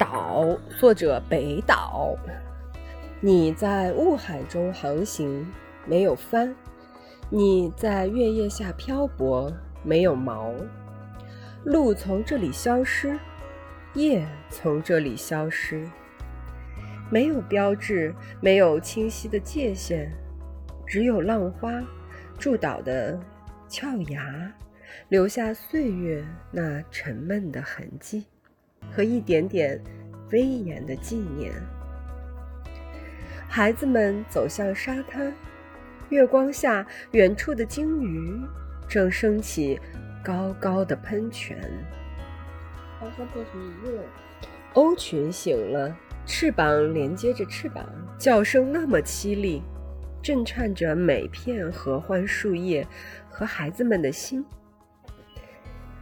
[0.00, 2.16] 岛，作者北岛。
[3.20, 5.46] 你在雾海中航行，
[5.84, 6.54] 没有帆；
[7.28, 9.52] 你在月夜下漂泊，
[9.84, 10.54] 没有锚。
[11.64, 13.18] 路从这里消失，
[13.92, 15.86] 夜从这里消失。
[17.10, 20.10] 没有标志，没有清晰的界限，
[20.86, 21.78] 只有浪花
[22.38, 23.20] 筑岛的
[23.68, 24.50] 峭崖，
[25.10, 28.24] 留下岁月那沉闷的痕迹。
[28.92, 29.80] 和一点点
[30.32, 31.52] 威严的纪念。
[33.48, 35.32] 孩子们走向沙滩，
[36.08, 38.40] 月光下，远处的鲸鱼
[38.88, 39.80] 正升起
[40.22, 41.58] 高高的喷泉。
[44.74, 47.84] 欧群醒了，翅膀连接着翅膀，
[48.16, 49.62] 叫声那么凄厉，
[50.22, 52.86] 震颤着每片合欢树叶
[53.28, 54.44] 和孩子们的心。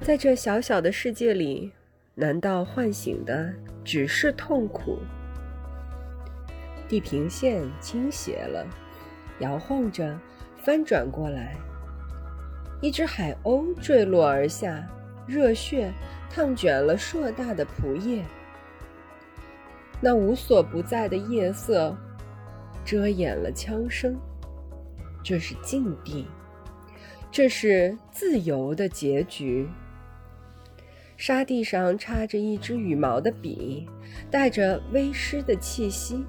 [0.00, 1.72] 在这小小的世界里。
[2.14, 3.50] 难道唤醒的
[3.82, 4.98] 只是痛苦？
[6.86, 8.66] 地平线倾斜了，
[9.38, 10.18] 摇晃着
[10.58, 11.56] 翻转过来。
[12.82, 14.86] 一只海鸥坠落而下，
[15.26, 15.90] 热血
[16.28, 18.22] 烫卷了硕大的蒲叶。
[19.98, 21.96] 那无所不在的夜色
[22.84, 24.14] 遮掩了枪声。
[25.24, 26.26] 这是禁地，
[27.30, 29.66] 这是自由的结局。
[31.24, 33.86] 沙地上插着一支羽毛的笔，
[34.28, 36.24] 带着微湿的气息。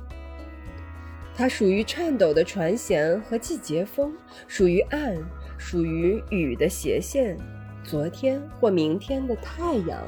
[1.33, 4.13] 它属于颤抖的船舷和季节风，
[4.47, 5.17] 属于岸，
[5.57, 7.35] 属于雨的斜线，
[7.83, 9.99] 昨天或明天的太阳。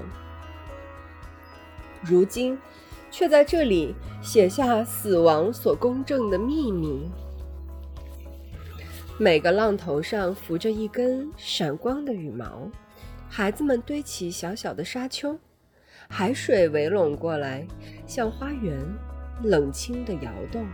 [2.04, 2.56] 如今，
[3.10, 7.10] 却在这里写下死亡所公证的秘密。
[9.18, 12.70] 每个浪头上浮着一根闪光的羽毛。
[13.30, 15.38] 孩子们堆起小小的沙丘，
[16.08, 17.68] 海水围拢过来，
[18.08, 18.80] 像花园，
[19.44, 20.66] 冷清的摇动。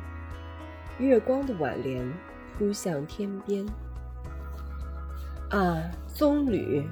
[0.99, 2.07] 月光的挽联
[2.55, 3.65] 扑向天边。
[5.49, 5.81] 啊，
[6.13, 6.85] 棕榈，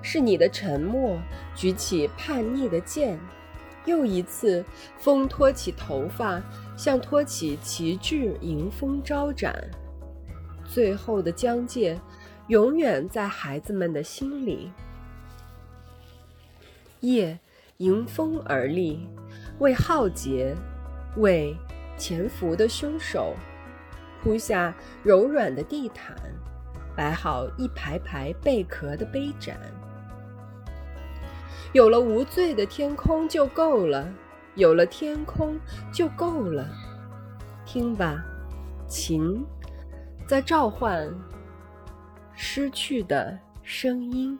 [0.00, 1.18] 是你的沉默
[1.54, 3.18] 举起叛逆的剑。
[3.84, 4.64] 又一次，
[4.98, 6.40] 风托起头发，
[6.76, 9.54] 像托起旗帜，迎风招展。
[10.64, 11.98] 最后的疆界，
[12.48, 14.70] 永远在孩子们的心里。
[17.00, 17.38] 夜
[17.78, 19.08] 迎风而立，
[19.58, 20.54] 为浩劫，
[21.16, 21.56] 为
[21.96, 23.34] 潜伏的凶手
[24.22, 26.14] 铺下柔软的地毯，
[26.94, 29.58] 摆好一排排贝壳的杯盏。
[31.72, 34.12] 有了无罪的天空就够了，
[34.56, 35.58] 有了天空
[35.92, 36.68] 就够了。
[37.64, 38.22] 听吧，
[38.88, 39.44] 琴
[40.26, 41.08] 在召唤
[42.34, 44.38] 失去的声音。